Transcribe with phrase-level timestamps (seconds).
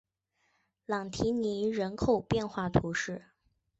[0.87, 3.25] 朗提尼人口变化图示